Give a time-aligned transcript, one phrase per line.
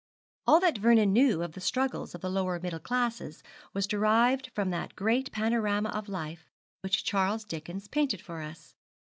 [0.47, 4.71] All that Vernon knew of the struggles of the lower middle classes was derived from
[4.71, 6.49] that great panorama of life
[6.81, 8.73] which Charles Dickens painted for us.